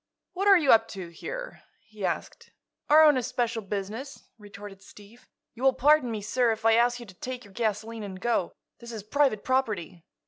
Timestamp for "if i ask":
6.51-6.99